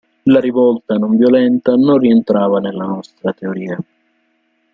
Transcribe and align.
La 0.25 0.39
rivolta 0.41 0.95
non 0.95 1.15
violenta 1.15 1.75
non 1.75 1.99
rientrava 1.99 2.57
nella 2.59 2.85
nostra 2.85 3.31
teoria. 3.33 3.77